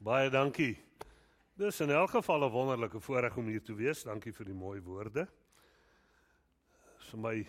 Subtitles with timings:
[0.00, 0.78] Baie dankie.
[1.60, 4.02] Dis in elk geval 'n wonderlike voorreg om hier te wees.
[4.02, 5.28] Dankie vir die mooi woorde.
[7.10, 7.48] Vir my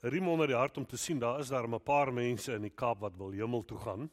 [0.00, 2.74] riem onder die hart om te sien daar is daar 'n paar mense in die
[2.74, 4.10] Kaap wat wil hemel toe gaan.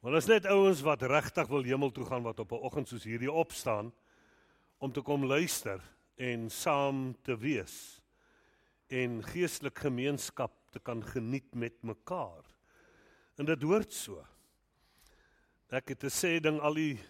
[0.00, 3.04] Maar is net ouens wat regtig wil hemel toe gaan wat op 'n oggend soos
[3.04, 3.92] hierdie opstaan
[4.78, 5.80] om te kom luister
[6.16, 8.00] en saam te wees
[8.88, 12.44] en geestelik gemeenskap te kan geniet met mekaar.
[13.36, 14.24] En dit hoort so.
[15.74, 17.00] Ek het 'n sê ding al die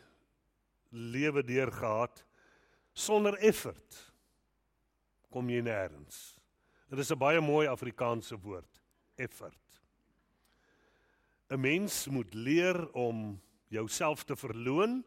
[0.89, 2.25] lewe deur gehad
[2.95, 3.99] sonder effort
[5.29, 6.39] kom jy nêrens.
[6.89, 8.81] Dit is 'n baie mooi Afrikaanse woord,
[9.17, 9.83] effort.
[11.51, 13.39] 'n Mens moet leer om
[13.69, 15.05] jouself te verloon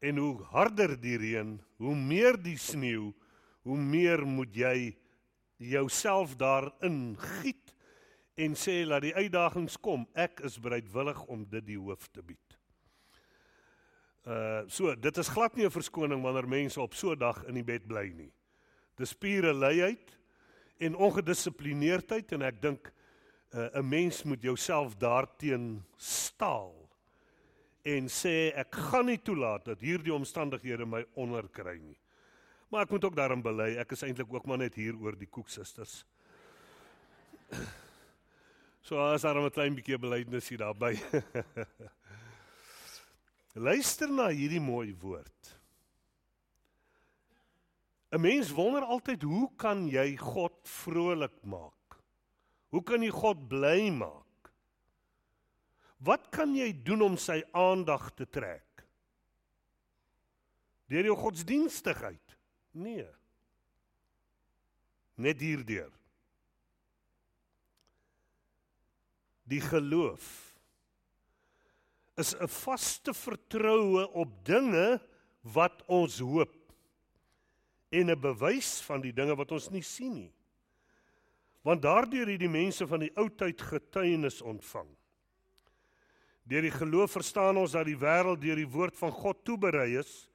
[0.00, 3.14] en hoe harder die reën, hoe meer die sneeu,
[3.62, 4.98] hoe meer moet jy
[5.56, 7.59] jouself daarin giet
[8.40, 10.06] en sê laat die uitdagings kom.
[10.14, 12.56] Ek is bereidwillig om dit die hoof te bied.
[14.28, 17.54] Uh so, dit is glad nie 'n verskoning wanneer mense op so 'n dag in
[17.54, 18.32] die bed bly nie.
[18.96, 20.18] Dis pure luiheid
[20.78, 22.92] en ongedissiplineerdheid en ek dink
[23.52, 26.90] 'n uh, mens moet jouself daarteen staal
[27.82, 31.98] en sê ek gaan nie toelaat dat hierdie omstandighede my onderkry nie.
[32.70, 35.26] Maar ek moet ook daarin bely, ek is eintlik ook maar net hier oor die
[35.26, 36.04] koeksusters.
[38.82, 40.96] So as daar 'n klein bietjie belydenis hier daarby.
[43.66, 45.58] Luister na hierdie mooi woord.
[48.10, 52.00] 'n Mens wonder altyd hoe kan jy God vrolik maak?
[52.70, 54.50] Hoe kan jy God bly maak?
[55.98, 58.86] Wat kan jy doen om sy aandag te trek?
[60.90, 62.36] Deur jou godsdienstigheid?
[62.72, 63.06] Nee.
[65.20, 65.92] Net hierdeur.
[69.50, 70.26] Die geloof
[72.20, 75.00] is 'n vaste vertroue op dinge
[75.42, 76.54] wat ons hoop
[77.90, 80.32] en 'n bewys van die dinge wat ons nie sien nie.
[81.62, 84.88] Want daardeur het die mense van die ou tyd getuienis ontvang.
[86.42, 90.28] Deur die geloof verstaan ons dat die wêreld deur die woord van God toeberei is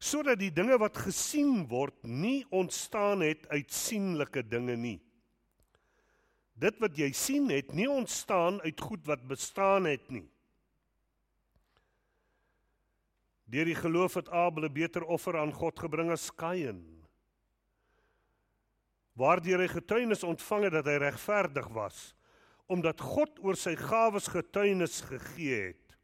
[0.00, 5.00] sodat die dinge wat gesien word nie ontstaan het uit sienlike dinge nie.
[6.60, 10.26] Dit wat jy sien het nie ontstaan uit goed wat bestaan het nie.
[13.50, 17.00] Deur die geloof het Abel 'n beter offer aan God gebring as Kain.
[19.16, 22.14] Waardeur hy getuienis ontvang het dat hy regverdig was,
[22.66, 25.96] omdat God oor sy gawes getuienis gegee het.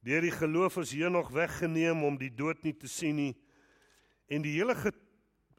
[0.00, 3.34] Deur die geloof is Henog weggeneem om die dood nie te sien nie
[4.26, 4.74] en die hele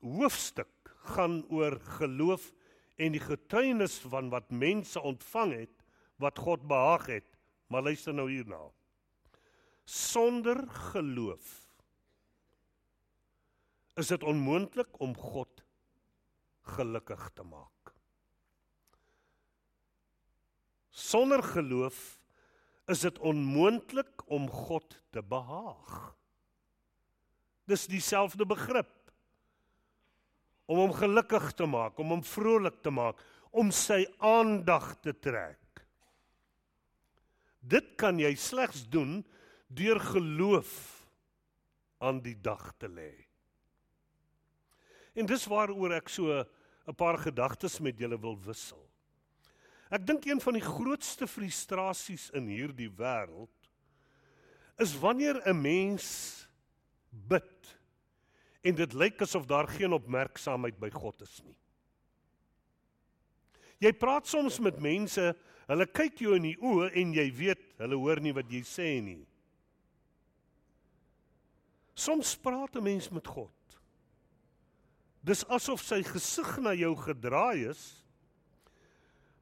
[0.02, 2.54] hoofstuk gaan oor geloof
[2.98, 5.84] en die getuienis van wat mense ontvang het
[6.18, 7.28] wat God behaag het.
[7.70, 8.62] Maar luister nou hierna.
[9.86, 11.68] Sonder geloof
[13.98, 15.64] is dit onmoontlik om God
[16.62, 17.94] gelukkig te maak.
[20.90, 22.20] Sonder geloof
[22.88, 26.16] is dit onmoontlik om God te behaag.
[27.68, 28.97] Dis dieselfde begrip
[30.68, 33.20] om hom gelukkig te maak, om hom vrolik te maak,
[33.56, 35.82] om sy aandag te trek.
[37.64, 39.22] Dit kan jy slegs doen
[39.68, 40.76] deur geloof
[42.04, 43.12] aan die dag te lê.
[45.18, 46.46] En dis waaroor ek so
[46.88, 48.84] 'n paar gedagtes met julle wil wissel.
[49.90, 53.50] Ek dink een van die grootste frustrasies in hierdie wêreld
[54.78, 56.48] is wanneer 'n mens
[57.10, 57.77] bid
[58.68, 61.56] en dit lyk asof daar geen opmerksaamheid by God is nie.
[63.88, 65.24] Jy praat soms met mense,
[65.70, 68.90] hulle kyk jou in die oë en jy weet hulle hoor nie wat jy sê
[69.04, 69.22] nie.
[71.98, 73.54] Soms praat 'n mens met God.
[75.24, 78.04] Dis asof sy gesig na jou gedraai is.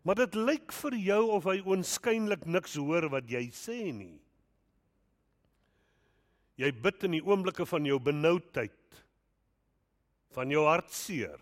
[0.03, 4.19] Maar dit lyk vir jou of hy oënskynlik niks hoor wat jy sê nie.
[6.57, 8.71] Jy bid in die oomblikke van jou benoudheid
[10.35, 11.39] van jou hartseer.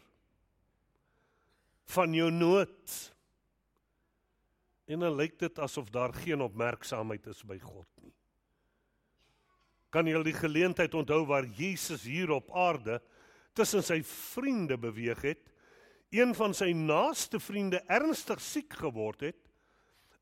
[1.94, 2.98] Van jou nood.
[4.86, 8.14] En dan lyk dit asof daar geen opmerksaamheid is by God nie.
[9.94, 13.00] Kan jy die geleentheid onthou waar Jesus hier op aarde
[13.54, 15.50] tussen sy vriende beweeg het
[16.14, 19.40] een van sy naaste vriende ernstig siek geword het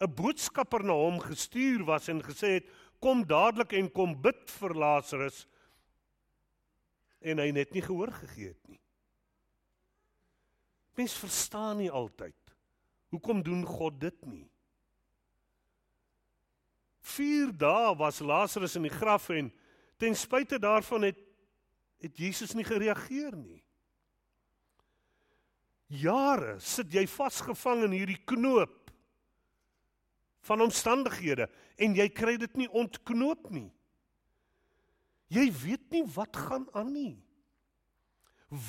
[0.01, 2.69] 'n boodskapper na hom gestuur was en gesê het
[2.99, 5.45] kom dadelik en kom bid vir Lazarus
[7.21, 8.81] en hy net nie gehoor gegee het nie.
[10.97, 12.35] Mens verstaan nie altyd
[13.11, 14.47] hoekom doen God dit nie.
[17.11, 19.49] 4 dae was Lazarus in die graf en
[19.99, 21.19] ten spyte daarvan het
[22.01, 23.59] het Jesus nie gereageer nie.
[25.91, 28.89] Jare sit jy vasgevang in hierdie knoop
[30.47, 31.45] van omstandighede
[31.77, 33.69] en jy kry dit nie ontknoop nie.
[35.31, 37.15] Jy weet nie wat gaan aan nie.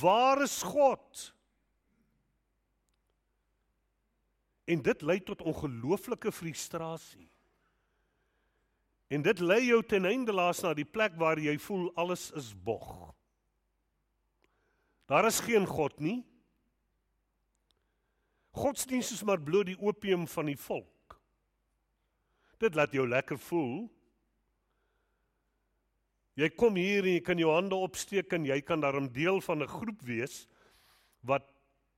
[0.00, 1.35] Waar is God?
[4.70, 7.26] En dit lei tot ongelooflike frustrasie.
[9.12, 12.53] En dit lei jou ten einde laas na die plek waar jy voel alles is
[12.55, 13.11] bog.
[15.11, 16.23] Daar is geen God nie.
[18.53, 21.19] Godsdienst is maar bloot die opium van die volk.
[22.62, 23.91] Dit laat jou lekker voel.
[26.38, 29.62] Jy kom hier en jy kan jou hande opsteek en jy kan daarom deel van
[29.62, 30.46] 'n groep wees
[31.20, 31.44] wat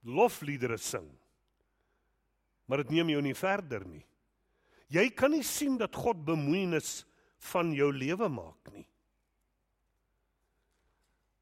[0.02, 1.06] lofliedere sing.
[2.66, 4.04] Maar dit neem jou nie verder nie.
[4.88, 7.04] Jy kan nie sien dat God bemoeienis
[7.52, 8.86] van jou lewe maak nie.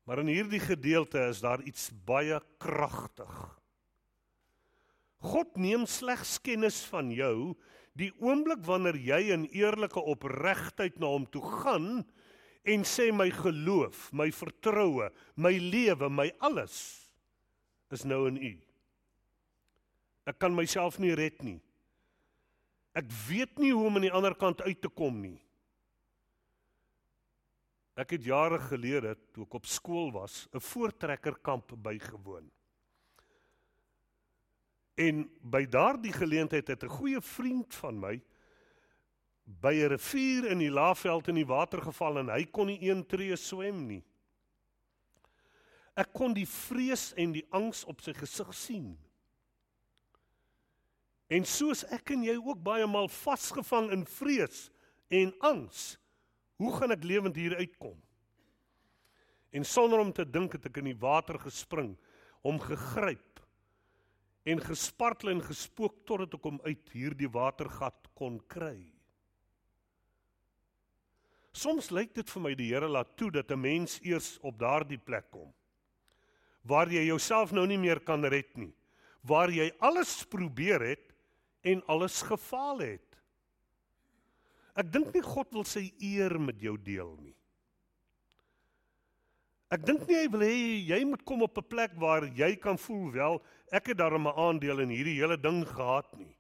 [0.05, 3.59] Maar in hierdie gedeelte is daar iets baie kragtig.
[5.23, 7.55] God neem slegs kennis van jou
[7.95, 12.03] die oomblik wanneer jy in eerlike opregtheid na hom toe gaan
[12.63, 16.77] en sê my geloof, my vertroue, my lewe, my alles
[17.93, 18.53] is nou in U.
[20.31, 21.59] Ek kan myself nie red nie.
[22.95, 25.39] Ek weet nie hoe om aan die ander kant uit te kom nie.
[27.99, 32.51] Ek het jare gelede toe ek op skool was, 'n voortrekkerkamp bygewoon.
[34.97, 38.23] En by daardie geleentheid het 'n goeie vriend van my
[39.45, 43.07] by 'n rivier in die Laagveld in die water geval en hy kon nie een
[43.07, 44.05] tree swem nie.
[45.97, 48.99] Ek kon die vrees en die angs op sy gesig sien.
[51.29, 54.71] En soos ek en jy ook baie maal vasgevang in vrees
[55.09, 55.99] en angs,
[56.57, 57.97] hoe gaan ek lewend hier uitkom?
[59.53, 61.97] En sonder om te dink het ek in die water gespring,
[62.43, 63.41] hom gegryp
[64.45, 68.92] en gespartel en gespook totdat ek hom uit hierdie watergat kon kry.
[71.53, 74.99] Soms lyk dit vir my die Here laat toe dat 'n mens eers op daardie
[74.99, 75.53] plek kom
[76.63, 78.73] waar jy jouself nou nie meer kan red nie,
[79.27, 81.13] waar jy alles probeer het
[81.67, 83.07] en alles gefaal het.
[84.79, 87.35] Ek dink nie God wil sy eer met jou deel nie.
[89.73, 90.57] Ek dink nie hy wil hê
[90.93, 94.39] jy moet kom op 'n plek waar jy kan voel wel ek het daarmee 'n
[94.39, 96.37] aandeel in hierdie hele ding gehad nie.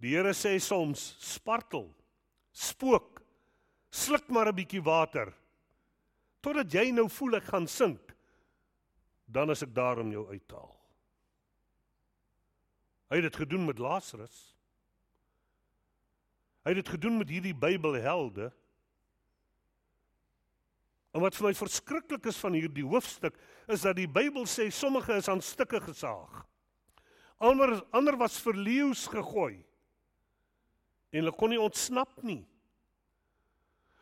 [0.00, 1.94] Die Here sê soms spartel,
[2.52, 3.19] spook
[3.90, 5.32] sluk maar 'n bietjie water.
[6.40, 8.10] Totdat jy nou voel ek gaan sink
[9.30, 10.76] dan is ek daar om jou uit te haal.
[13.10, 14.38] Hy het dit gedoen met Lazarus.
[16.62, 18.50] Hy het dit gedoen met hierdie Bybelhelde.
[21.14, 23.38] En wat vir my verskriklik is van hierdie hoofstuk
[23.70, 26.44] is dat die Bybel sê sommige is aan stukke gesaag.
[27.38, 29.62] Ander ander was verleeu's gegooi.
[31.10, 32.44] En hulle kon nie ontsnap nie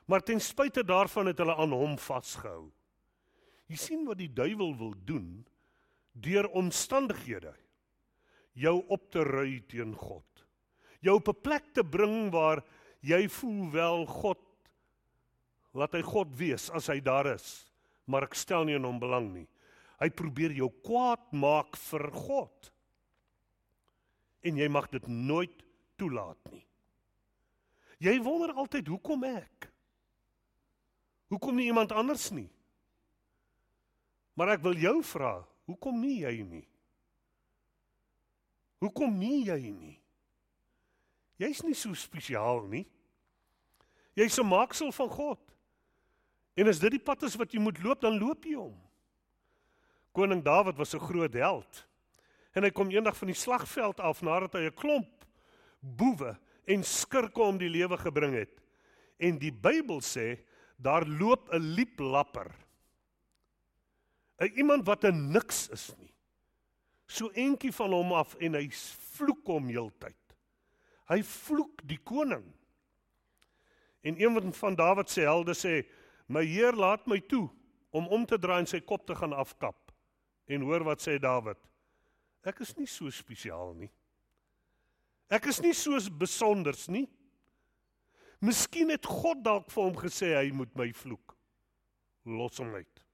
[0.08, 2.70] Maar ten spyte daarvan het hulle aan hom vasgehou.
[3.69, 5.44] Jy sien wat die duiwel wil doen
[6.19, 7.52] deur omstandighede
[8.58, 10.25] jou op te ry teen God.
[11.05, 12.64] Jou op 'n plek te bring waar
[13.00, 14.40] jy voel wel God
[15.72, 17.67] laat hy God wees as hy daar is,
[18.06, 19.46] maar ek stel nie in hom belang nie.
[20.00, 22.72] Hy probeer jou kwaad maak vir God.
[24.43, 25.65] En jy mag dit nooit
[25.98, 26.65] toelaat nie.
[27.98, 29.70] Jy wonder altyd hoekom ek?
[31.29, 32.49] Hoekom nie iemand anders nie?
[34.39, 35.32] Maar ek wil jou vra,
[35.69, 36.67] hoekom nie jy nie?
[38.79, 39.97] Hoekom nie jy nie?
[41.39, 42.87] Jy's nie so spesiaal nie.
[44.15, 45.41] Jy's 'n maaksel van God.
[46.56, 48.75] En as dit die pad is wat jy moet loop, dan loop jy hom.
[50.13, 51.87] Koning Dawid was 'n groot held.
[52.55, 55.27] En hy kom eendag van die slagveld af nadat hy 'n klomp
[55.81, 58.61] boewe en skurke om die lewe gebring het.
[59.19, 60.39] En die Bybel sê
[60.79, 62.55] daar loop 'n lieplapper.
[64.39, 66.15] 'n Iemand wat 'n niks is nie.
[67.06, 68.69] So entjie van hom af en hy
[69.17, 70.37] vloek hom heeltyd.
[71.08, 72.44] Hy vloek die koning.
[74.05, 75.87] En een van Dawid se helde sê:
[76.29, 77.49] "My Heer, laat my toe
[77.91, 79.93] om om te draai en sy kop te gaan afkap."
[80.47, 81.58] En hoor wat sê Dawid:
[82.43, 83.91] "Ek is nie so spesiaal nie.
[85.29, 87.08] Ek is nie so besonders nie."
[88.41, 91.35] Miskien het God dalk vir hom gesê hy moet my vloek.
[92.25, 93.05] Los hom uit.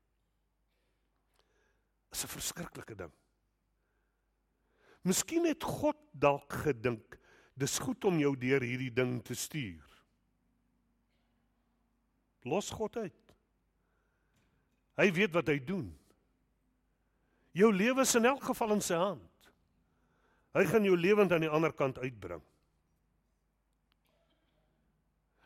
[2.10, 3.12] Dis 'n verskriklike ding.
[5.02, 7.18] Miskien het God dalk gedink
[7.54, 9.82] Dis goed om jou deur hierdie ding te stuur.
[12.50, 13.20] Los God uit.
[14.98, 15.86] Hy weet wat hy doen.
[17.54, 19.50] Jou lewe is in elk geval in sy hand.
[20.54, 22.42] Hy gaan jou lewend aan die ander kant uitbring.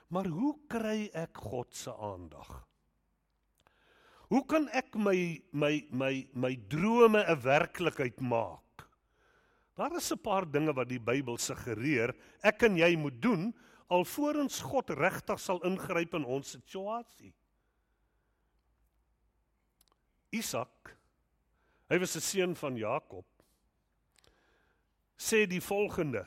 [0.08, 2.48] Maar hoe kry ek God se aandag?
[4.28, 8.88] Hoe kan ek my my my my drome 'n werklikheid maak?
[9.76, 13.54] Daar is 'n paar dinge wat die Bybel suggereer ek en jy moet doen
[13.88, 17.32] alvorens God regtig sal ingryp in ons situasie.
[20.30, 20.96] Isak,
[21.88, 23.24] hy was 'n seun van Jakob.
[25.16, 26.26] Sê die volgende: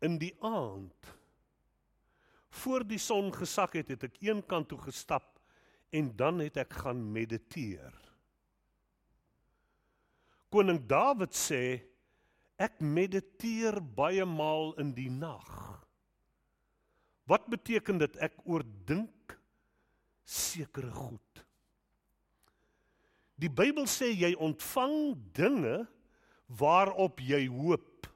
[0.00, 1.15] In die aand
[2.62, 5.36] voor die son gesak het, het ek een kant toe gestap
[5.94, 7.94] en dan het ek gaan mediteer.
[10.52, 11.62] Koning Dawid sê
[12.56, 15.50] ek mediteer baie maal in die nag.
[17.28, 19.36] Wat beteken dit ek oordink
[20.24, 21.42] sekere goed?
[23.36, 25.82] Die Bybel sê jy ontvang dinge
[26.60, 28.06] waarop jy hoop.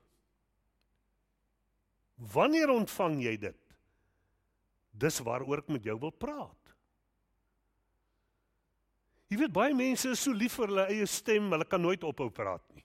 [2.32, 3.69] Wanneer ontvang jy dit?
[5.00, 6.56] Dis waaroor ek met jou wil praat.
[9.30, 12.28] Jy weet baie mense is so lief vir hulle eie stem, hulle kan nooit ophou
[12.34, 12.84] praat nie.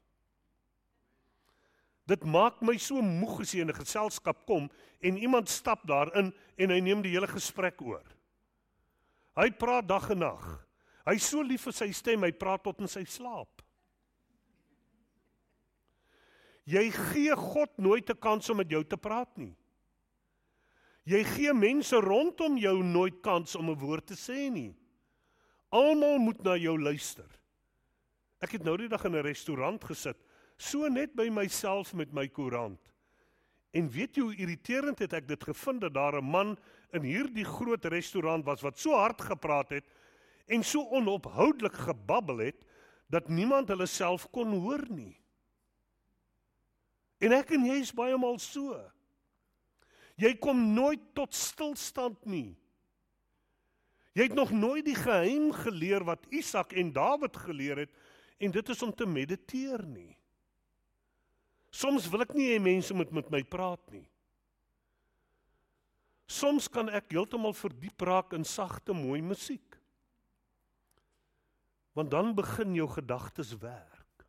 [2.06, 4.70] Dit maak my so moeg as jy in 'n geselskap kom
[5.02, 8.06] en iemand stap daarin en hy neem die hele gesprek oor.
[9.36, 10.68] Hy praat dag en nag.
[11.06, 13.62] Hy's so lief vir sy stem, hy praat tot in sy slaap.
[16.66, 19.56] Jy gee God nooit 'n kans om met jou te praat nie.
[21.06, 24.74] Jy gee mense rondom jou nooit kans om 'n woord te sê nie.
[25.70, 27.30] Almal moet na jou luister.
[28.42, 30.18] Ek het nou die dag in 'n restaurant gesit,
[30.58, 32.80] so net by myself met my koerant.
[33.74, 36.58] En weet jy hoe irriterend het ek dit gevind dat daar 'n man
[36.94, 39.86] in hierdie groot restaurant was wat so hard gepraat het
[40.48, 42.66] en so onophoudelik gebabbel het
[43.10, 45.18] dat niemand hulle self kon hoor nie.
[47.20, 48.92] En ek en jy is baie maal so.
[50.20, 52.56] Jy kom nooit tot stilstand nie.
[54.16, 57.96] Jy het nog nooit die geheim geleer wat Isak en Dawid geleer het
[58.40, 60.14] en dit is om te mediteer nie.
[61.76, 64.06] Soms wil ek nie hê mense moet met my praat nie.
[66.32, 69.76] Soms kan ek heeltemal verdiep raak in sagte mooi musiek.
[71.96, 74.26] Want dan begin jou gedagtes werk.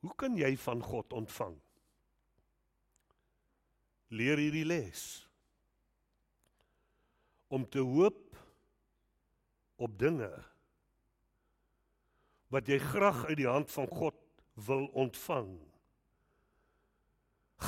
[0.00, 1.56] Hoe kan jy van God ontvang?
[4.08, 5.02] Leer hierdie les
[7.48, 8.36] om te hoop
[9.80, 10.30] op dinge
[12.52, 14.16] wat jy graag uit die hand van God
[14.66, 15.50] wil ontvang.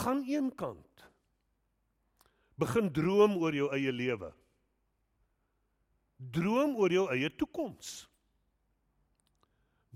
[0.00, 1.04] Gaan een kant.
[2.60, 4.30] Begin droom oor jou eie lewe.
[6.32, 8.04] Droom oor jou eie toekoms.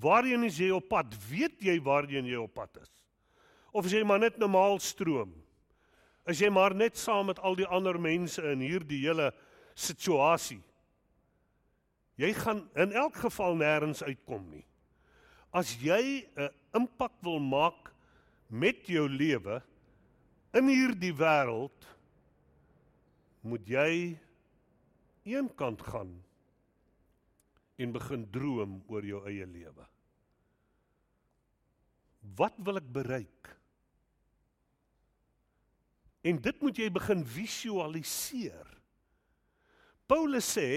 [0.01, 1.13] Waarheen is jy op pad?
[1.29, 2.93] Weet jy waarheen jy op pad is?
[3.73, 5.33] Of is jy maar net normaal stroom?
[6.27, 9.29] Is jy maar net saam met al die ander mense in hierdie hele
[9.75, 10.61] situasie.
[12.17, 14.65] Jy gaan in elk geval nêrens uitkom nie.
[15.53, 17.93] As jy 'n impak wil maak
[18.49, 19.63] met jou lewe
[20.55, 21.87] in hierdie wêreld,
[23.43, 24.19] moet jy
[25.25, 26.23] eenkant gaan
[27.77, 29.87] en begin droom oor jou eie lewe.
[32.37, 33.51] Wat wil ek bereik?
[36.25, 38.71] En dit moet jy begin visualiseer.
[40.09, 40.69] Paulus sê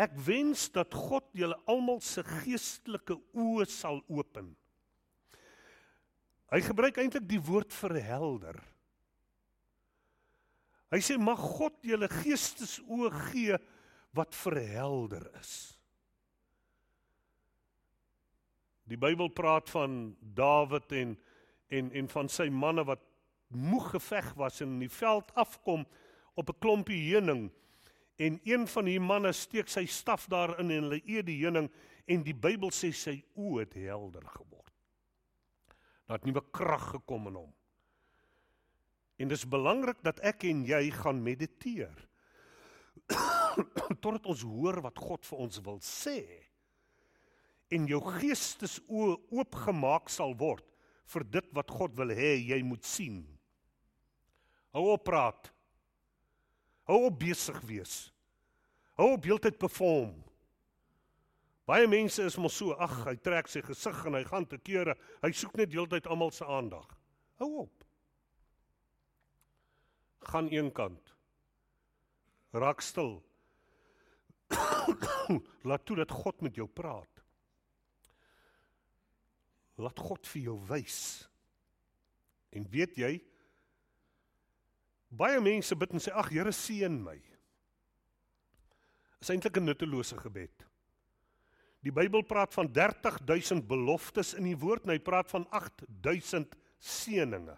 [0.00, 4.52] ek wens dat God julle almal se geestelike oë sal open.
[6.50, 8.58] Hy gebruik eintlik die woord verhelder.
[10.90, 13.58] Hy sê mag God julle geestesoë gee
[14.18, 15.52] wat verhelder is.
[18.90, 21.18] Die Bybel praat van Dawid en
[21.70, 23.04] en en van sy manne wat
[23.50, 25.86] moeg geveg was en in die veld afkom
[26.34, 27.50] op 'n klompie heuning
[28.20, 31.70] En een van die manne steek sy staf daarin en hulle eet die heuning
[32.10, 34.74] en die Bybel sê sy oë het helder geword.
[36.04, 37.54] Daar het nuwe krag gekom in hom.
[39.24, 41.96] En dis belangrik dat ek en jy gaan mediteer.
[44.02, 46.20] Totdat ons hoor wat God vir ons wil sê
[47.72, 50.66] en jou geestesoë oopgemaak sal word
[51.14, 53.22] vir dit wat God wil hê jy moet sien.
[54.74, 55.50] Hou op praat.
[56.90, 57.94] Hou op besig wees.
[58.98, 60.16] Hou op heeltyd perform.
[61.70, 64.96] Baie mense is mos so, ag, hy trek sy gesig en hy gaan te kere.
[65.22, 66.88] Hy soek net heeltyd almal se aandag.
[67.38, 67.84] Hou op.
[70.30, 71.14] Gaan een kant.
[72.52, 73.20] Raak stil.
[75.68, 77.22] Laat toe dat God met jou praat.
[79.80, 81.00] Laat God vir jou wys.
[82.50, 83.14] En weet jy,
[85.10, 87.18] baie mense bid en sê ag Here seën my.
[89.20, 90.66] Is eintlik 'n nuttelose gebed.
[91.82, 97.56] Die Bybel praat van 30000 beloftes in die woord en hy praat van 8000 seëninge.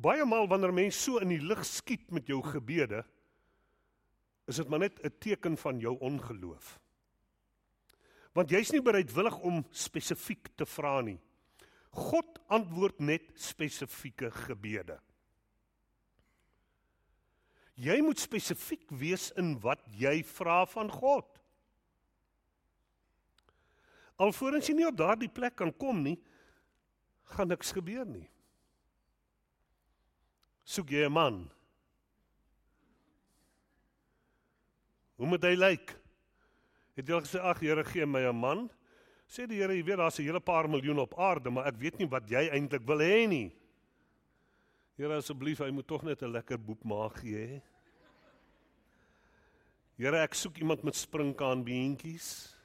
[0.00, 3.04] Baie maal wanneer mense so in die lig skiet met jou gebede,
[4.48, 6.80] is dit maar net 'n teken van jou ongeloof.
[8.32, 11.20] Want jy's nie bereidwillig om spesifiek te vra nie.
[11.90, 14.98] God antwoord net spesifieke gebede.
[17.80, 21.26] Jy moet spesifiek wees in wat jy vra van God.
[24.20, 26.18] Alvorens jy nie op daardie plek kan kom nie,
[27.32, 28.26] gaan niks gebeur nie.
[30.64, 31.50] Soek jy 'n man?
[35.16, 35.96] Hoe moet hy lyk?
[36.96, 38.70] Het jy al gesê ag Here gee my 'n man?
[39.30, 41.98] Sê die Here, jy weet daar's 'n hele paar miljoen op aarde, maar ek weet
[41.98, 43.52] nie wat jy eintlik wil hê nie.
[44.98, 47.62] Here asseblief, hy moet tog net 'n lekker boep maag hê.
[49.96, 52.56] Here, ek soek iemand met springkaan beentjies.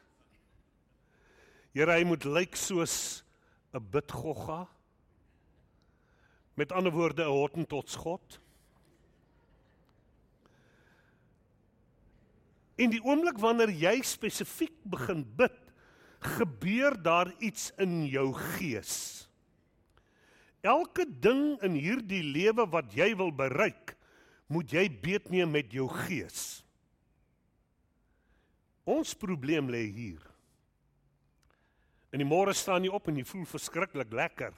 [1.72, 3.24] Here, hy moet lyk soos
[3.72, 4.68] 'n bidgogga.
[6.56, 8.40] Met ander woorde, 'n hottentotsgod.
[12.78, 15.65] In die oomblik wanneer jy spesifiek begin bid,
[16.26, 19.26] gebeur daar iets in jou gees.
[20.66, 23.94] Elke ding in hierdie lewe wat jy wil bereik,
[24.50, 26.64] moet jy beetneem met jou gees.
[28.86, 30.22] Ons probleem lê hier.
[32.14, 34.54] In die môre staan jy op en jy voel verskriklik lekker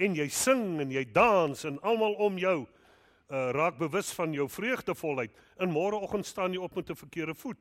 [0.00, 4.48] en jy sing en jy dans en almal om jou uh, raak bewus van jou
[4.48, 5.34] vreugdevolheid.
[5.60, 7.60] In môreoggend staan jy op met 'n verkeerde voet.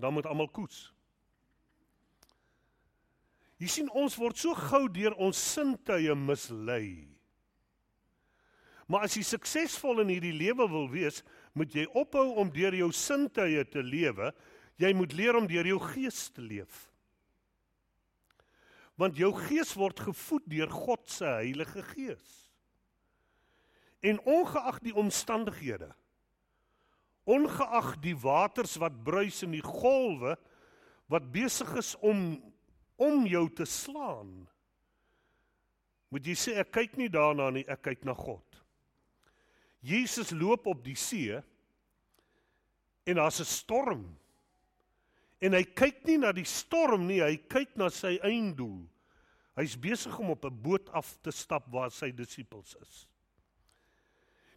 [0.00, 0.92] Dan moet almal koes.
[3.58, 7.08] Jy sien ons word so gou deur ons sintuie mislei.
[8.88, 11.20] Maar as jy suksesvol in hierdie lewe wil wees,
[11.58, 14.30] moet jy ophou om deur jou sintuie te lewe.
[14.80, 16.86] Jy moet leer om deur jou gees te leef.
[18.98, 22.34] Want jou gees word gevoed deur God se Heilige Gees.
[24.02, 25.90] En ongeag die omstandighede,
[27.28, 30.36] ongeag die waters wat bruis in die golwe
[31.10, 32.38] wat besig is om
[32.98, 34.32] om jou te slaan,
[36.10, 38.44] moet jy sê ek kyk nie daarna nie, ek kyk na God.
[39.84, 41.36] Jesus loop op die see
[43.08, 44.18] en daar's 'n storm.
[45.40, 48.88] En hy kyk nie na die storm nie, hy kyk na sy einddoel.
[49.56, 53.06] Hy's besig om op 'n boot af te stap waar sy disippels is.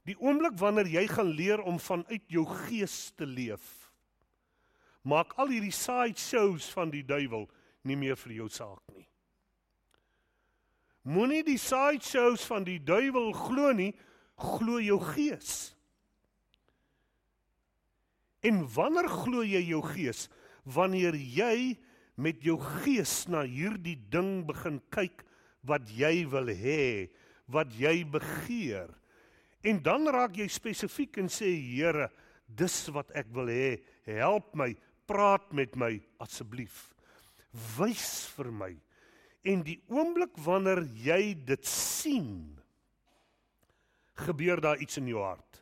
[0.06, 3.92] Die oomblik wanneer jy gaan leer om vanuit jou gees te leef,
[5.04, 7.50] maak al hierdie side shows van die duiwel
[7.88, 9.08] nie meer vir jou saak nie.
[11.08, 13.92] Moenie die side shows van die duiwel glo nie,
[14.38, 15.74] glo jou gees.
[18.46, 20.28] En wanneer glo jy jou gees?
[20.66, 21.78] Wanneer jy
[22.22, 25.26] met jou gees na hierdie ding begin kyk
[25.66, 27.10] wat jy wil hê,
[27.50, 28.90] wat jy begeer
[29.62, 32.10] En dan raak jy spesifiek en sê Here,
[32.48, 33.78] dis wat ek wil hê.
[34.08, 34.74] Help my,
[35.10, 36.90] praat met my asseblief.
[37.78, 38.72] Wys vir my.
[39.44, 42.30] En die oomblik wanneer jy dit sien,
[44.22, 45.62] gebeur daar iets in jou hart.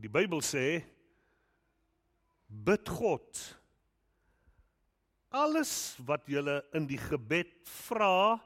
[0.00, 0.80] Die Bybel sê
[2.48, 3.38] bid God
[5.30, 5.72] alles
[6.08, 6.42] wat jy
[6.74, 7.52] in die gebed
[7.86, 8.40] vra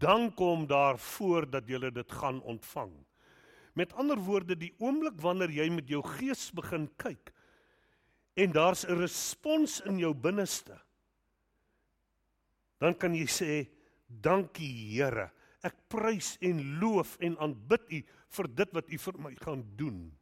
[0.00, 2.92] dan kom daar voor dat jy dit gaan ontvang.
[3.74, 7.33] Met ander woorde, die oomblik wanneer jy met jou gees begin kyk
[8.34, 10.80] en daar's 'n respons in jou binneste,
[12.78, 13.70] dan kan jy sê,
[14.06, 15.30] "Dankie Here.
[15.62, 20.12] Ek prys en loof en aanbid U vir dit wat U vir my gaan doen."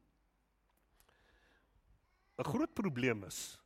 [2.38, 3.58] 'n Groot probleem is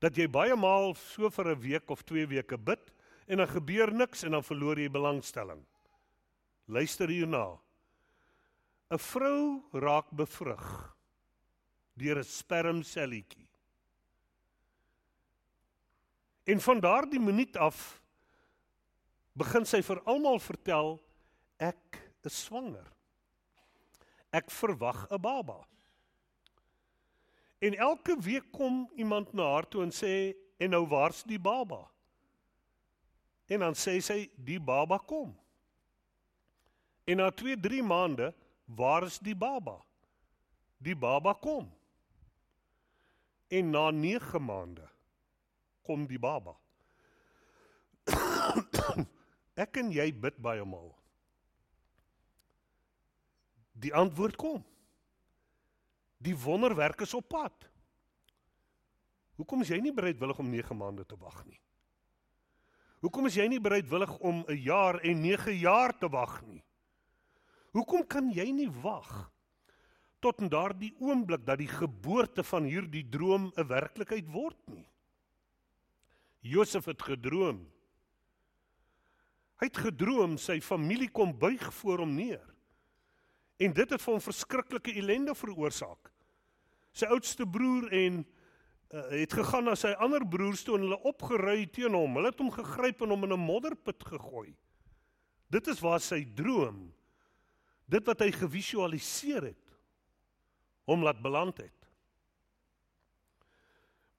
[0.00, 2.92] dat jy baie maal so vir 'n week of 2 weke bid
[3.26, 5.64] en dan gebeur niks en dan verloor jy belangstelling.
[6.66, 7.58] Luister hierna.
[8.90, 10.96] 'n Vrou raak bevrug
[11.96, 13.48] deur 'n spermselletjie.
[16.48, 18.00] En van daardie minuut af
[19.36, 20.94] begin sy vir almal vertel
[21.60, 22.86] ek is swanger.
[24.32, 25.58] Ek verwag 'n baba.
[27.60, 31.84] En elke week kom iemand na haar toe en sê en nou waar's die baba?
[33.46, 35.36] En dan sê sy die baba kom.
[37.04, 38.34] En na 2-3 maande,
[38.64, 39.84] waar is die baba?
[40.78, 41.68] Die baba kom.
[43.48, 44.88] En na 9 maande
[45.88, 46.52] kom die baba.
[49.64, 50.92] Ek en jy bid baie maal.
[53.78, 54.62] Die antwoord kom.
[56.18, 57.68] Die wonderwerk is op pad.
[59.38, 61.60] Hoekom is jy nie bereidwillig om 9 maande te wag nie?
[63.06, 66.62] Hoekom is jy nie bereidwillig om 'n jaar en 9 jaar te wag nie?
[67.70, 69.30] Hoekom kan jy nie wag
[70.18, 74.88] tot in daardie oomblik dat die geboorte van hierdie droom 'n werklikheid word nie?
[76.40, 77.64] Josef het gedroom.
[79.58, 82.44] Hy het gedroom sy familie kom buig voor hom neer.
[83.58, 86.12] En dit het vir hom verskriklike ellende veroorsaak.
[86.94, 91.66] Sy oudste broer en uh, het gegaan na sy ander broers toe en hulle opgeruy
[91.74, 92.20] teen hom.
[92.20, 94.54] Hulle het hom gegryp en hom in 'n modderput gegooi.
[95.50, 96.92] Dit is waar sy droom,
[97.88, 99.76] dit wat hy gevisualiseer het,
[100.84, 101.77] hom laat beland het.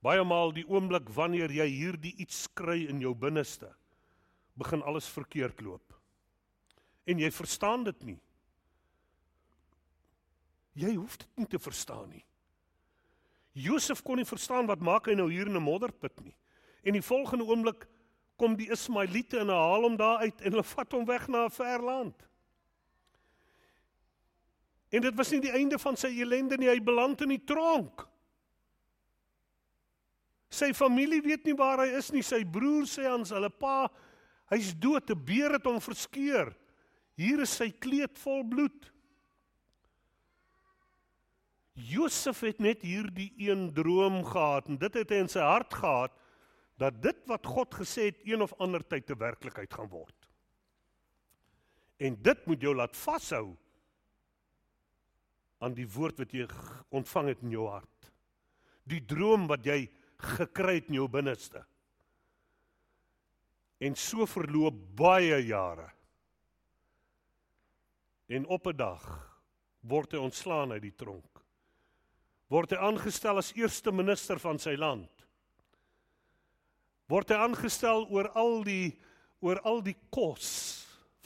[0.02, 3.68] Baie maal die oomblik wanneer jy hierdie iets kry in jou binneste,
[4.56, 5.96] begin alles verkeerd loop.
[7.10, 8.20] En jy verstaan dit nie.
[10.80, 12.24] Jy hoef dit nie te verstaan nie.
[13.60, 16.36] Josef kon nie verstaan wat maak hy nou hier in 'n modderput nie.
[16.84, 17.88] En die volgende oomblik
[18.38, 21.52] kom die Ismaeliete en haal hom daar uit en hulle vat hom weg na 'n
[21.52, 22.16] ver land.
[24.90, 28.08] En dit was nie die einde van sy ellende nie, hy beland in die tronk.
[30.50, 33.88] Sy familie weet nie waar hy is nie, sy broer sê aan hulle pa,
[34.50, 36.56] hy's dood, 'n beer het hom verskeur.
[37.16, 38.92] Hier is sy kleed vol bloed.
[41.76, 46.16] Josef het net hierdie een droom gehad en dit het hy in sy hart gehad
[46.80, 50.16] dat dit wat God gesê het een of ander tyd te werklikheid gaan word.
[52.00, 53.56] En dit moet jou laat vashou
[55.60, 56.48] aan die woord wat jy
[56.96, 58.12] ontvang het in jou hart.
[58.88, 61.64] Die droom wat jy gekry het in jou binneste.
[63.80, 65.90] En so verloop baie jare.
[68.28, 69.04] En op 'n dag
[69.82, 71.40] word hy ontslaan uit die tronk
[72.50, 75.10] word hy aangestel as eerste minister van sy land.
[77.10, 78.98] Word hy aangestel oor al die
[79.40, 80.50] oor al die kos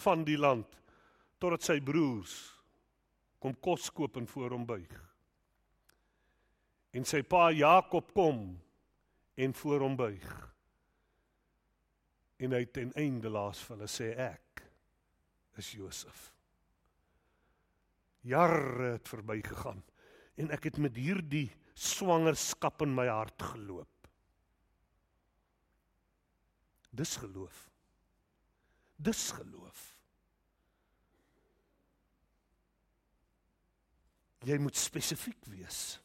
[0.04, 0.70] van die land
[1.42, 2.36] totdat sy broers
[3.42, 4.92] kom kos koop en voor hom buig.
[6.94, 8.52] En sy pa Jakob kom
[9.36, 10.34] en voor hom buig.
[12.38, 14.64] En hy ten einde laas vir hulle sê ek
[15.62, 16.30] is Josef.
[18.24, 19.84] Jare het verbygegaan
[20.42, 23.90] en ek het met hierdie swangerskap in my hart geloop.
[26.94, 27.66] Dis geloof.
[29.02, 29.82] Dis geloof.
[34.44, 35.98] Jy moet spesifiek wees.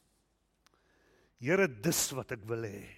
[1.43, 2.98] Here, dis wat ek wil hê.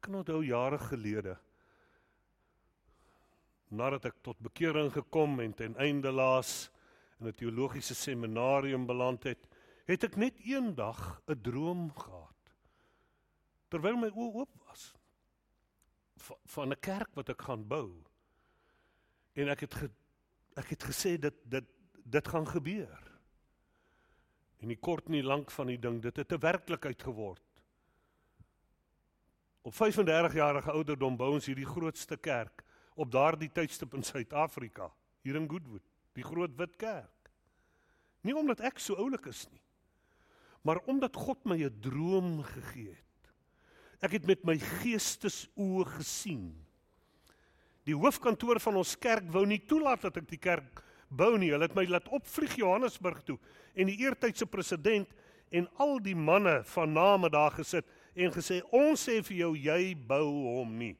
[0.00, 1.34] Ek kan onthou jare gelede
[3.68, 6.70] nadat ek tot bekering gekom en ten einde laas
[7.20, 9.44] in 'n teologiese seminarium beland het,
[9.84, 12.40] het ek net eendag 'n een droom gehad.
[13.68, 14.94] Terwyl my oë oop was
[16.44, 18.02] van 'n kerk wat ek gaan bou.
[19.34, 19.90] En ek het ge,
[20.56, 21.64] ek het gesê dit dit
[22.04, 23.20] dit gaan gebeur.
[24.60, 27.49] En die kort en die lank van die ding, dit het 'n werklikheid geword.
[29.62, 34.88] Op 35 jarige ouderdom bou ons hierdie grootste kerk op daardie tydstip in Suid-Afrika,
[35.24, 35.84] hier in Goodwood
[36.16, 37.30] die groot wit kerk.
[38.26, 39.62] Nie omdat ek so oulik is nie,
[40.66, 43.30] maar omdat God my 'n droom gegee het.
[44.00, 46.66] Ek het met my geestesoë gesien.
[47.84, 51.50] Die hoofkantoor van ons kerk wou nie toelaat dat ek die kerk bou nie.
[51.50, 53.38] Hulle het my laat opvlieg Johannesburg toe
[53.74, 55.08] en die eertydse president
[55.50, 59.94] en al die manne van name daar gesit en gesê ons sê vir jou jy
[59.94, 60.96] bou hom nie.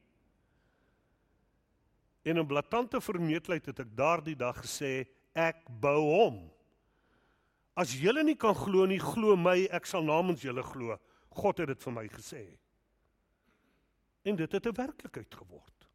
[2.23, 6.41] In blaatante vermeetheid het ek daardie dag gesê ek bou hom.
[7.73, 10.97] As julle nie kan glo nie, glo my, ek sal namens julle glo.
[11.31, 12.43] God het dit vir my gesê.
[14.27, 15.87] En dit het 'n werklikheid geword.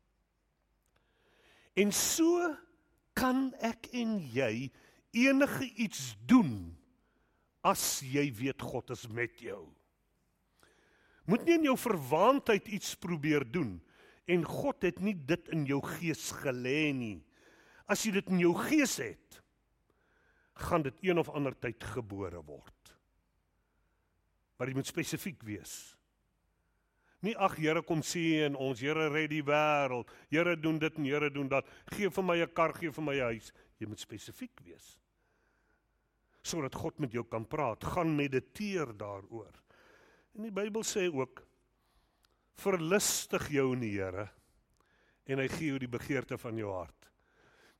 [1.76, 2.56] En so
[3.14, 4.70] kan ek en jy
[5.12, 6.76] enige iets doen
[7.62, 9.75] as jy weet God is met jou.
[11.26, 13.80] Moet nie in jou verwaandheid iets probeer doen
[14.26, 17.18] en God het nie dit in jou gees gelê nie.
[17.86, 19.40] As jy dit in jou gees het,
[20.66, 22.72] gaan dit een of ander tyd gebore word.
[24.56, 25.96] Maar jy moet spesifiek wees.
[27.24, 30.10] Nie ag Here kom sien en ons Here red die wêreld.
[30.32, 31.68] Here doen dit en Here doen dat.
[31.92, 33.52] Gee vir my 'n kar, gee vir my 'n huis.
[33.78, 34.98] Jy moet spesifiek wees.
[36.42, 37.84] Sodat God met jou kan praat.
[37.84, 39.52] Gaan mediteer daaroor.
[40.36, 41.40] En die Bybel sê ook
[42.60, 44.28] verlustig jou in die Here
[45.26, 47.08] en hy gee jou die begeerte van jou hart.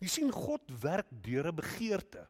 [0.03, 2.27] Jy sien God werk deur 'n begeerte.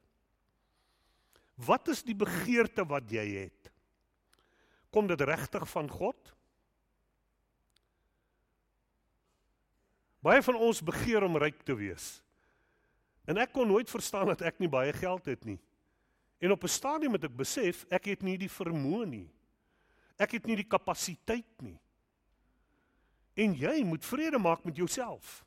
[1.56, 3.70] Wat is die begeerte wat jy het?
[4.92, 6.34] Kom dit regtig van God?
[10.20, 12.22] Baie van ons begeer om ryk te wees.
[13.26, 15.58] En ek kon nooit verstaan dat ek nie baie geld het nie.
[16.40, 19.35] En op 'n stadium het ek besef ek het nie die vermoë nie.
[20.16, 21.76] Ek het nie die kapasiteit nie.
[23.36, 25.42] En jy moet vrede maak met jouself.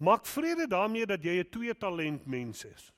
[0.00, 2.92] Maak vrede daarmee dat jy 'n twee talent mens is.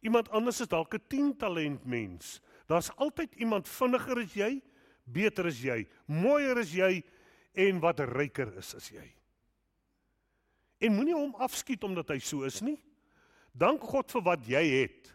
[0.00, 2.40] Iemand anders is dalk 'n 10 talent mens.
[2.66, 4.62] Daar's altyd iemand vinniger as jy,
[5.04, 7.04] beter as jy, mooier as jy
[7.52, 9.14] en wat ryker is as jy.
[10.78, 12.82] En moenie hom afskiet omdat hy so is nie.
[13.52, 15.12] Dank God vir wat jy het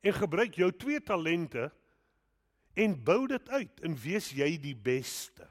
[0.00, 1.70] en gebruik jou twee talente
[2.76, 5.46] en bou dit uit en wees jy die beste.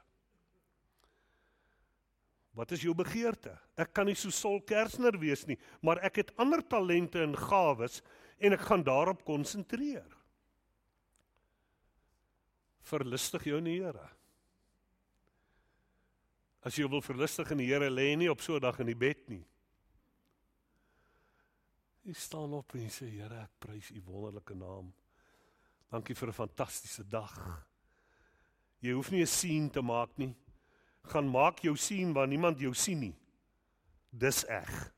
[2.56, 3.52] Wat is jou begeerte?
[3.76, 8.00] Ek kan nie so Sol Kersner wees nie, maar ek het ander talente en gawes
[8.40, 10.06] en ek gaan daarop konsentreer.
[12.86, 14.06] Verlustig jou in die Here.
[16.66, 18.98] As jy wil verlustig in die Here, lê nie op so 'n dag in die
[18.98, 19.44] bed nie.
[22.06, 24.94] Jy staan op en sê Here, ek prys U wonderlike naam.
[25.90, 27.66] Dankie vir 'n fantastiese dag.
[28.80, 30.34] Jy hoef nie 'n sien te maak nie.
[31.04, 33.16] Gaan maak jou sien waar niemand jou sien nie.
[34.10, 34.92] Dis eg.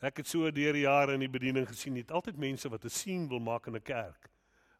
[0.00, 2.90] Ek het so deur die jare in die bediening gesien, het altyd mense wat 'n
[2.90, 4.30] sien wil maak in 'n kerk.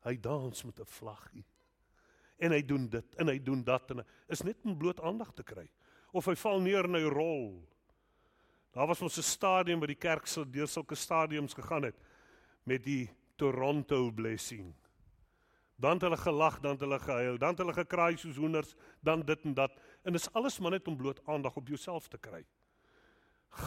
[0.04, 1.44] Hy dans met 'n vlaggie
[2.38, 5.44] en hy doen dit en hy doen dat en is net om bloot aandag te
[5.46, 5.66] kry
[6.16, 7.68] of hy val neer in 'n rol.
[8.72, 11.96] Daar was ons 'n stadium by die kerk se deur sulke stadiums gegaan het
[12.64, 14.74] met die Toronto blessing.
[15.76, 19.24] Dan het hulle gelag, dan het hulle gehuil, dan het hulle gekraai soos hoenders, dan
[19.28, 22.44] dit en dat en dis alles maar net om bloot aandag op jouself te kry.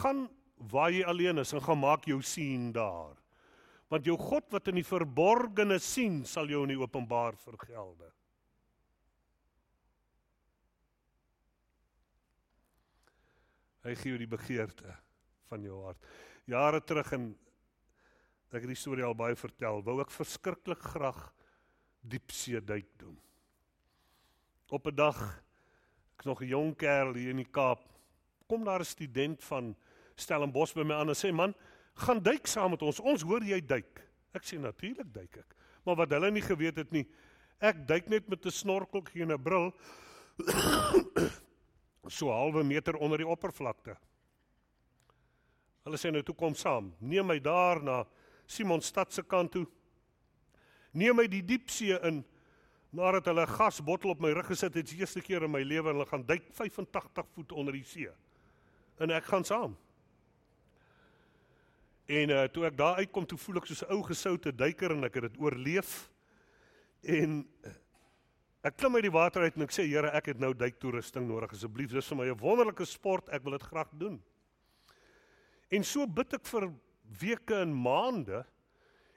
[0.00, 0.26] Gaan
[0.70, 3.16] waar jy alleen is en gaan maak jou sien daar.
[3.90, 8.10] Want jou God wat in die verborgene sien, sal jou in die openbaar vergelde.
[13.80, 14.92] Hy gee jou die begeerte
[15.48, 16.10] van jou hart.
[16.50, 17.30] Jare terug en
[18.54, 21.20] ek het die storie al baie vertel, wou ek verskriklik graag
[22.00, 23.18] diepsee duik doen.
[24.70, 25.42] Op 'n dag
[26.18, 27.80] ek nog 'n jong kerel hier in die Kaap,
[28.48, 29.76] kom daar 'n student van
[30.16, 31.54] Stellenbosch by my aan en sê man,
[31.94, 33.00] gaan duik saam met ons.
[33.00, 34.08] Ons hoor jy duik.
[34.32, 35.56] Ek sê natuurlik duik ek.
[35.84, 37.06] Maar wat hulle nie geweet het nie,
[37.58, 39.72] ek duik net met 'n snorkeltjie en 'n bril
[42.08, 43.96] so halwe meter onder die oppervlakte.
[45.84, 46.94] Hulle sê nou toe kom saam.
[47.00, 48.04] Neem my daar na
[48.50, 49.66] Simonstad se kant toe.
[50.92, 52.24] Neem my die diepsee in.
[52.90, 55.90] Nadat hulle 'n gasbottel op my rug gesit het, die eerste keer in my lewe
[55.90, 58.10] en hulle gaan duik 85 voet onder die see.
[58.98, 59.76] En ek gaan saam.
[62.06, 65.04] En uh, toe ek daar uitkom, toe voel ek soos 'n ou gesoute duiker en
[65.04, 66.10] ek het dit oorleef.
[67.02, 67.70] En uh,
[68.60, 71.54] Ek klim uit die water uit en ek sê Here, ek het nou duiktoerusting nodig
[71.56, 71.94] asseblief.
[71.94, 73.28] Dis vir my 'n wonderlike sport.
[73.32, 74.20] Ek wil dit graag doen.
[75.70, 76.68] En so bid ek vir
[77.18, 78.44] weke en maande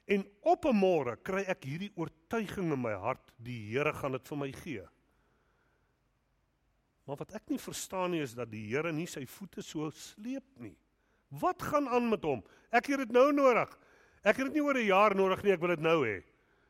[0.05, 4.27] en op 'n môre kry ek hierdie oortuiging in my hart, die Here gaan dit
[4.27, 4.87] vir my gee.
[7.05, 10.45] Maar wat ek nie verstaan nie is dat die Here nie sy voete so sleep
[10.59, 10.75] nie.
[11.29, 12.43] Wat gaan aan met hom?
[12.71, 13.69] Ek het dit nou nodig.
[14.23, 16.23] Ek het dit nie oor 'n jaar nodig nie, ek wil dit nou hê.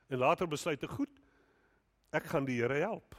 [0.09, 1.21] En later besluit ek goed,
[2.11, 3.15] ek gaan die Here help.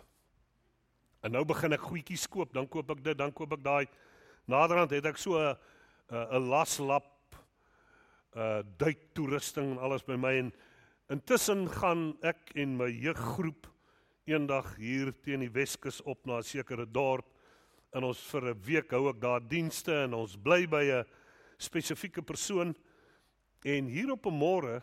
[1.23, 3.87] En nou begin ek goedjies koop, dan koop ek dit, dan koop ek daai.
[4.47, 5.57] Naderhand het ek so 'n
[6.11, 7.14] 'n laslap
[8.35, 10.53] uh duik toerusting en alles by my en
[11.13, 13.69] intussen gaan ek en my jeuggroep
[14.27, 17.29] eendag hier teen die Weskus op na 'n sekere dorp
[17.93, 21.05] en ons vir 'n week hou ek daar dienste en ons bly by 'n
[21.59, 22.75] spesifieke persoon
[23.65, 24.83] en hier op 'n môre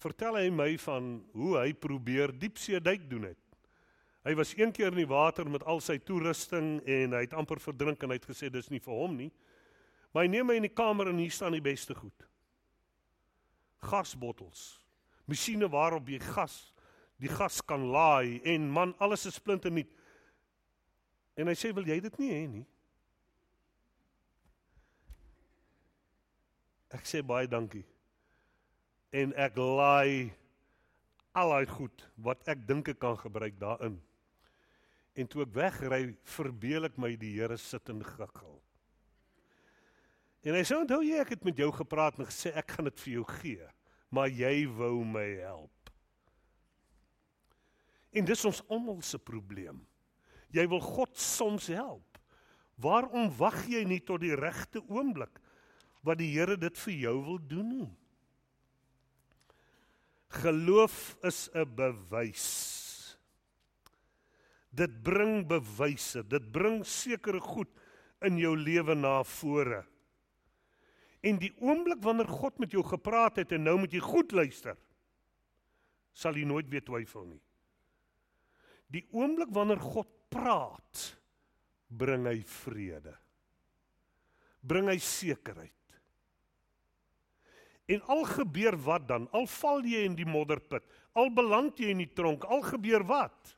[0.00, 3.38] vertel hy my van hoe hy probeer diepsee duik doen het.
[4.24, 7.60] Hy was een keer in die water met al sy toerusting en hy het amper
[7.60, 9.30] verdrink en hy het gesê dis nie vir hom nie.
[10.12, 12.29] Maar hy neem my in die kamer en hier staan die beste goed.
[13.84, 14.80] Gasbottels.
[15.30, 16.72] Masjiene waarop jy gas
[17.20, 19.90] die gas kan laai en man alles is splinternuut.
[21.36, 22.66] En hy sê wil jy dit nie hê nie?
[26.96, 27.84] Ek sê baie dankie
[29.10, 30.30] en ek laai
[31.34, 33.98] al daai goed wat ek dink ek kan gebruik daarin.
[35.18, 36.02] En toe ek wegry,
[36.36, 38.58] verbeel ek my die Here sit en giggel.
[40.40, 43.02] En hy sê onthou jy ek het met jou gepraat en gesê ek gaan dit
[43.04, 43.66] vir jou gee,
[44.08, 45.92] maar jy wou my help.
[48.16, 49.78] En dis ons almal se probleem.
[50.50, 52.18] Jy wil God soms help.
[52.80, 55.38] Waarom wag jy nie tot die regte oomblik
[56.06, 57.90] wat die Here dit vir jou wil doen nie?
[60.40, 63.16] Geloof is 'n bewys.
[64.72, 67.68] Dit bring bewyse, dit bring sekere goed
[68.22, 69.84] in jou lewe na vore.
[71.20, 74.76] En die oomblik wanneer God met jou gepraat het en nou moet jy goed luister,
[76.16, 77.42] sal jy nooit weer twyfel nie.
[78.90, 81.04] Die oomblik wanneer God praat,
[81.90, 83.12] bring hy vrede.
[84.60, 85.76] Bring hy sekerheid.
[87.90, 89.26] En al gebeur wat dan?
[89.34, 90.84] Al val jy in die modderput,
[91.18, 93.54] al beland jy in die tronk, al gebeur wat?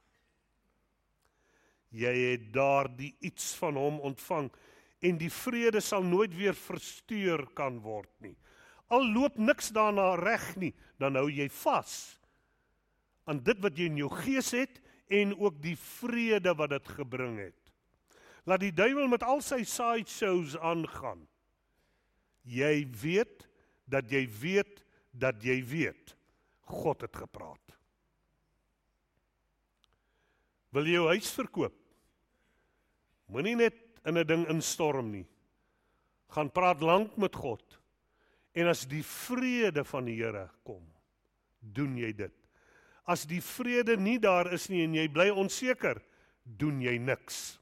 [1.93, 4.49] Jy het daardie iets van hom ontvang
[5.03, 8.37] en die vrede sal nooit weer versteur kan word nie.
[8.93, 12.19] Al loop niks daarna reg nie, dan hou jy vas
[13.31, 14.81] aan dit wat jy in jou gees het
[15.13, 17.59] en ook die vrede wat dit gebring het.
[18.49, 21.23] Laat die duiwel met al sy side shows aangaan.
[22.43, 23.47] Jy weet
[23.87, 24.83] dat jy weet
[25.15, 26.17] dat jy weet
[26.73, 27.77] God het gepraat.
[30.73, 31.77] Wil jy jou huis verkoop?
[33.31, 35.27] Moenie net in 'n ding instorm nie.
[36.29, 37.63] Gaan praat lank met God.
[38.53, 40.83] En as die vrede van die Here kom,
[41.61, 42.35] doen jy dit.
[43.05, 46.03] As die vrede nie daar is nie en jy bly onseker,
[46.45, 47.59] doen jy niks.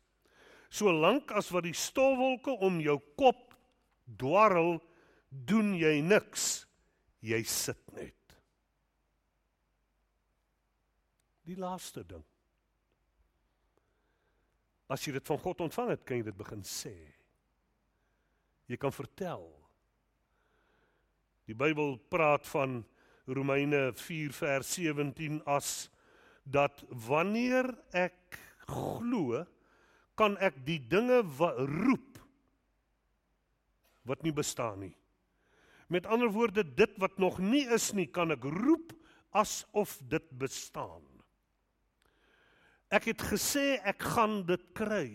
[0.71, 3.55] Solank as wat die stofwolke om jou kop
[4.05, 4.79] dwarrel,
[5.31, 6.67] doen jy niks.
[7.21, 8.15] Jy sit net.
[11.45, 12.25] Die laaste ding.
[14.91, 16.95] As jy dit van God ontvang het, kan jy dit begin sê.
[18.71, 19.47] Jy kan vertel.
[21.47, 22.81] Die Bybel praat van
[23.31, 25.89] Romeine 4 vers 17 as
[26.43, 29.45] dat wanneer ek glo,
[30.19, 32.19] kan ek die dinge wat roep
[34.09, 34.95] wat nie bestaan nie.
[35.91, 38.95] Met ander woorde, dit wat nog nie is nie, kan ek roep
[39.37, 41.03] asof dit bestaan.
[42.91, 45.11] Ek het gesê ek gaan dit kry.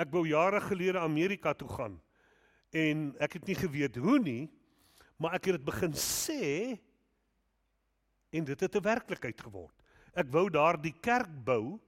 [0.00, 1.98] Ek wou jare gelede Amerika toe gaan
[2.72, 4.44] en ek het nie geweet hoe nie,
[5.20, 6.44] maar ek het dit begin sê
[8.32, 9.74] en dit het 'n werklikheid geword.
[10.14, 11.78] Ek wou daar die kerk bou.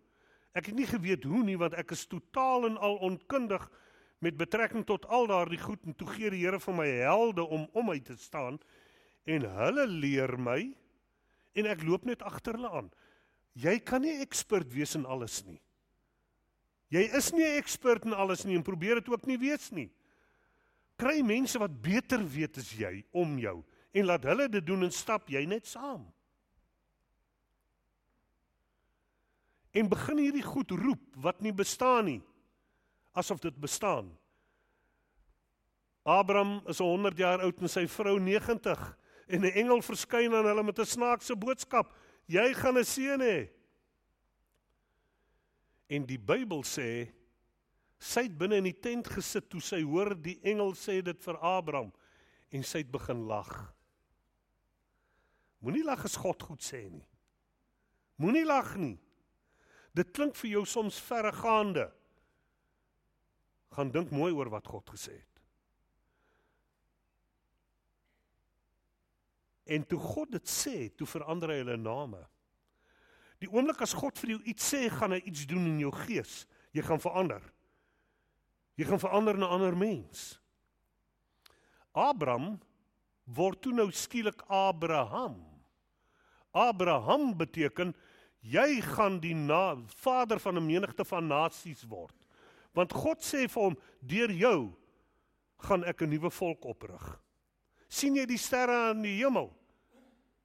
[0.52, 3.70] Ek het nie geweet hoe nie want ek is totaal en al onkundig
[4.18, 7.68] met betrekking tot al daardie goed en toe gee die Here vir my helde om
[7.72, 8.60] om my te staan
[9.24, 10.74] en hulle leer my
[11.54, 12.90] en ek loop net agter hulle aan.
[13.54, 15.60] Jy kan nie ekspert wees in alles nie.
[16.92, 19.90] Jy is nie 'n ekspert in alles nie en probeer dit ook nie wees nie.
[20.98, 24.90] Kry mense wat beter weet as jy om jou en laat hulle dit doen en
[24.90, 26.12] stap jy net saam.
[29.72, 32.22] En begin hierdie goed roep wat nie bestaan nie
[33.12, 34.08] asof dit bestaan.
[36.02, 38.80] Abraham is 100 jaar oud en sy vrou 90
[39.28, 41.94] en 'n engel verskyn aan hulle met 'n snaakse boodskap
[42.26, 43.50] jy gaan 'n seun hê.
[45.88, 47.12] En die Bybel sê
[47.98, 51.36] sy het binne in die tent gesit toe sy hoor die engel sê dit vir
[51.38, 51.92] Abraham
[52.50, 53.74] en sy het begin lag.
[55.62, 57.06] Moenie lag as God goed sê nie.
[58.16, 58.98] Moenie lag nie.
[59.94, 61.86] Dit klink vir jou soms verregaande.
[63.76, 65.31] Gaan dink mooi oor wat God gesê het.
[69.64, 72.20] En toe God dit sê, toe verander hy hulle name.
[73.42, 76.42] Die oomblik as God vir jou iets sê, gaan hy iets doen in jou gees.
[76.74, 77.42] Jy gaan verander.
[78.78, 80.40] Jy gaan verander na 'n ander mens.
[81.92, 82.60] Abraham
[83.24, 85.44] word toe nou skielik Abraham.
[86.52, 87.94] Abraham beteken
[88.40, 92.14] jy gaan die na, vader van 'n menigte van nasies word.
[92.74, 94.72] Want God sê vir hom deur jou
[95.58, 97.21] gaan ek 'n nuwe volk oprig
[97.92, 99.50] sien jy die sterre in die hemel?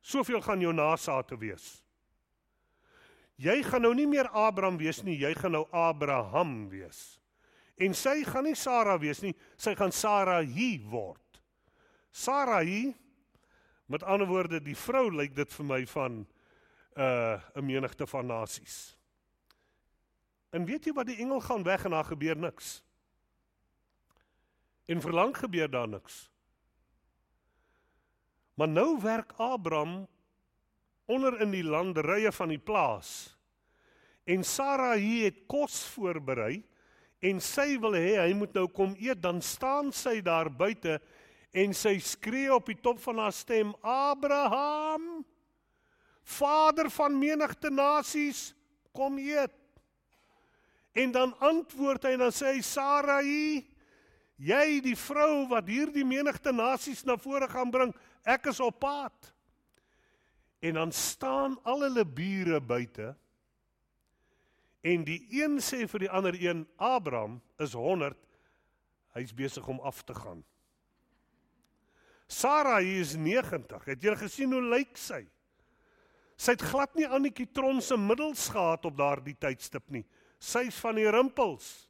[0.04, 1.78] Soveel gaan jou nageslagte wees.
[3.38, 7.20] Jy gaan nou nie meer Abraham wees nie, jy gaan nou Abraham wees.
[7.78, 10.48] En sy gaan nie Sara wees nie, sy gaan Sarai
[10.90, 11.42] word.
[12.10, 12.96] Sarai
[13.88, 16.28] met ander woorde die vrou lyk dit vir my van 'n
[16.98, 18.98] uh, 'n menigte van nasies.
[20.50, 22.82] En weet jy wat die engel gaan weg en daar gebeur niks.
[24.88, 26.30] En verlang gebeur daar niks.
[28.58, 30.08] Maar nou werk Abraham
[31.06, 33.30] onder in die landerye van die plaas.
[34.28, 36.64] En Sara hier het kos voorberei
[37.24, 40.98] en sy wil hê hy moet nou kom eet, dan staan sy daar buite
[41.58, 45.24] en sy skree op die top van haar stem: "Abraham,
[46.22, 48.52] Vader van menigte nasies,
[48.92, 49.54] kom eet."
[50.98, 53.66] En dan antwoord hy en dan sê hy: "Sarai,
[54.38, 57.94] jy die vrou wat hierdie menigte nasies na vore gaan bring,
[58.28, 59.32] ek is op pad."
[60.60, 63.16] En dan staan al hulle bure buite.
[64.82, 68.18] En die een sê vir die ander een, Abraham is 100,
[69.18, 70.44] hy's besig om af te gaan.
[72.28, 73.86] Sara is 90.
[73.86, 75.24] Het jy gesien hoe lyk sy?
[76.38, 80.04] Sy het glad nie Annetjie Tron se middels gehad op daardie tydstip nie.
[80.38, 81.88] Sy's van die rimpels.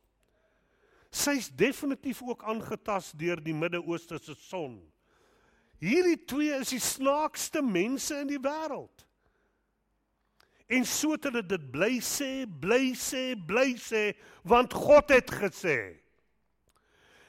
[1.11, 4.77] Sy's definitief ook aangetast deur die Midde-Ooste se son.
[5.83, 9.05] Hierdie twee is die snaakste mense in die wêreld.
[10.67, 14.09] En so het hulle dit bly sê, bly sê, bly sê,
[14.43, 15.79] want God het gesê.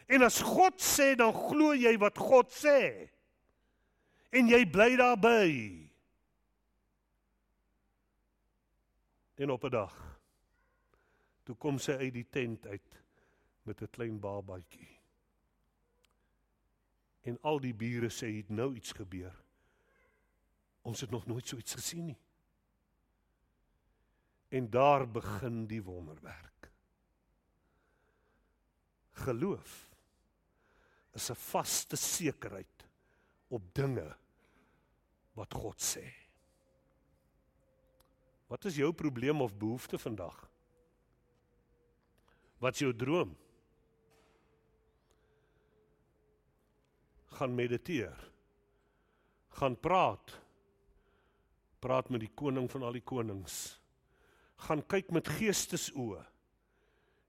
[0.09, 3.07] En as God sê, dan glo jy wat God sê.
[4.35, 5.53] En jy bly daarby.
[9.39, 9.95] En op 'n dag
[11.45, 12.99] toe kom sy uit die tent uit
[13.63, 14.98] met 'n klein babatjie.
[17.29, 19.35] En al die bure sê het nou iets gebeur.
[20.89, 22.19] Ons het nog nooit so iets gesien nie.
[24.49, 26.71] En daar begin die wonderwerk.
[29.27, 29.75] Geloof
[31.13, 32.87] is 'n vaste sekerheid
[33.49, 34.17] op dinge
[35.33, 36.07] wat God sê.
[38.47, 40.49] Wat is jou probleem of behoefte vandag?
[42.59, 43.37] Wat is jou droom?
[47.39, 48.19] Gaan mediteer.
[49.49, 50.35] Gaan praat.
[51.79, 53.79] Praat met die koning van al die konings.
[54.67, 56.25] Gaan kyk met geestesoë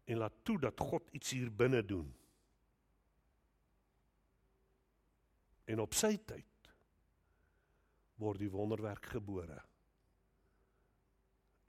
[0.09, 2.07] en laat toe dat God iets hier binne doen.
[5.69, 6.71] En op sy tyd
[8.19, 9.59] word die wonderwerk gebore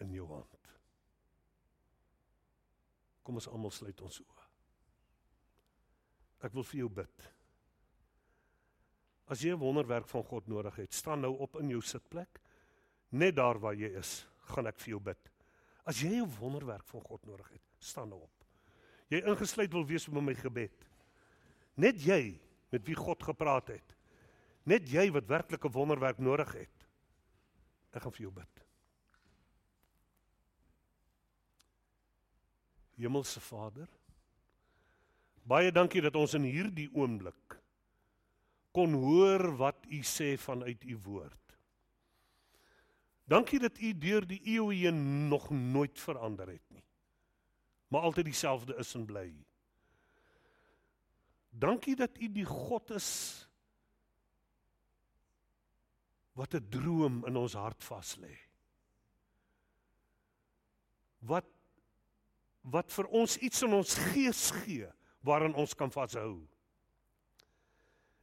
[0.01, 0.57] in jou hand.
[3.21, 4.47] Kom ons almal sluit ons oë.
[6.49, 7.29] Ek wil vir jou bid.
[9.31, 12.41] As jy 'n wonderwerk van God nodig het, staan nou op in jou sitplek.
[13.11, 15.31] Net daar waar jy is, gaan ek vir jou bid.
[15.87, 18.45] As jy 'n wonderwerk van God nodig het, staan nou op.
[19.09, 20.87] Jy ingesluit wil wees met my gebed.
[21.77, 23.97] Net jy met wie God gepraat het.
[24.65, 26.87] Net jy wat werklik 'n wonderwerk nodig het.
[27.93, 28.65] Ek gaan vir jou bid.
[32.97, 33.89] Hemelse Vader,
[35.43, 37.60] baie dankie dat ons in hierdie oomblik
[38.71, 41.37] kon hoor wat u sê vanuit u woord.
[43.31, 46.85] Dankie dat u deur die eeue heen nog nooit verander het nie.
[47.89, 49.31] Maar altyd dieselfde is en bly.
[51.51, 53.11] Dankie dat u die God is
[56.33, 58.37] wat 'n droom in ons hart vas lê.
[61.19, 61.47] Wat
[62.61, 64.89] wat vir ons iets in ons gees gee
[65.21, 66.47] waarin ons kan vashou.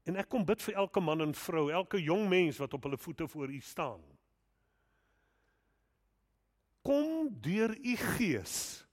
[0.08, 3.00] En ek kom bid vir elke man en vrou, elke jong mens wat op hulle
[3.00, 4.04] voete voor U staan.
[6.88, 8.88] Kom deur U Gees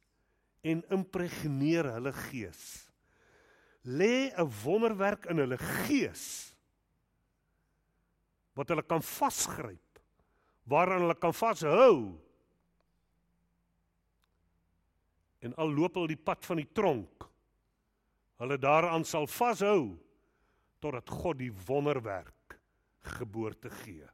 [0.64, 2.62] en impregneer hulle gees.
[3.84, 6.56] Lê 'n wonderwerk in hulle gees
[8.54, 9.98] wat hulle kan vasgryp,
[10.64, 12.18] waaraan hulle kan vashou.
[15.38, 17.28] En al loop hulle die pad van die tronk,
[18.38, 20.03] hulle daaraan sal vashou
[20.84, 22.58] totdat God die wonderwerk
[23.16, 24.04] geboorte gee.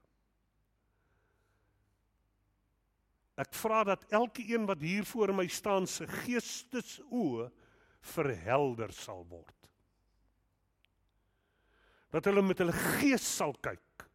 [3.41, 7.49] Ek vra dat elke een wat hier voor my staan se geestesoë
[8.13, 9.57] verhelder sal word.
[12.11, 14.07] Dat hulle met hulle gees sal kyk.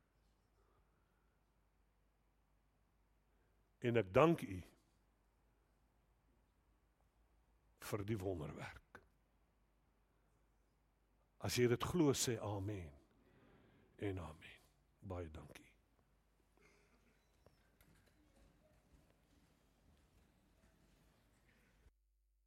[3.86, 4.62] En ek dank U
[7.86, 8.85] vir die wonderwerk.
[11.46, 12.90] As jy dit glo sê amen.
[14.02, 14.58] En amen.
[15.06, 15.65] Baie dankie.